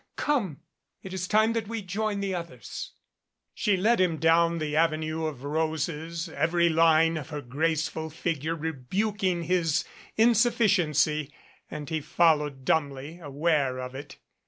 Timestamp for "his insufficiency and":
9.43-11.87